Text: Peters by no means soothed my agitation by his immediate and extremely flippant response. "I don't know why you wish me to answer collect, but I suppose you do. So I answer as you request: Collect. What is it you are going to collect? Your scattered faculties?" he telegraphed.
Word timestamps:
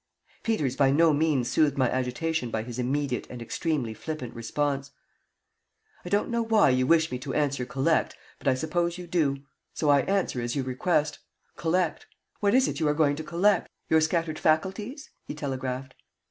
Peters 0.41 0.75
by 0.75 0.89
no 0.89 1.13
means 1.13 1.47
soothed 1.47 1.77
my 1.77 1.87
agitation 1.87 2.49
by 2.49 2.63
his 2.63 2.79
immediate 2.79 3.27
and 3.29 3.39
extremely 3.39 3.93
flippant 3.93 4.33
response. 4.33 4.89
"I 6.03 6.09
don't 6.09 6.29
know 6.31 6.41
why 6.41 6.71
you 6.71 6.87
wish 6.87 7.11
me 7.11 7.19
to 7.19 7.35
answer 7.35 7.67
collect, 7.67 8.15
but 8.39 8.47
I 8.47 8.55
suppose 8.55 8.97
you 8.97 9.05
do. 9.05 9.43
So 9.75 9.91
I 9.91 10.01
answer 10.01 10.41
as 10.41 10.55
you 10.55 10.63
request: 10.63 11.19
Collect. 11.55 12.07
What 12.39 12.55
is 12.55 12.67
it 12.67 12.79
you 12.79 12.87
are 12.87 12.95
going 12.95 13.15
to 13.17 13.23
collect? 13.23 13.69
Your 13.89 14.01
scattered 14.01 14.39
faculties?" 14.39 15.07
he 15.23 15.35
telegraphed. 15.35 15.93